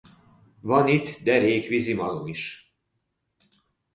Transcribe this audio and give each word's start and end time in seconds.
Van 0.61 0.87
itt 0.87 1.19
derék 1.23 1.67
vizimalom 1.67 2.27
is. 2.27 2.73